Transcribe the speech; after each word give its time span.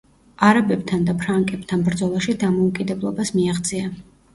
არაბებთან 0.47 1.05
და 1.11 1.15
ფრანკებთან 1.21 1.85
ბრძოლაში 1.91 2.39
დამოუკიდებლობას 2.49 3.39
მიაღწია. 3.41 3.99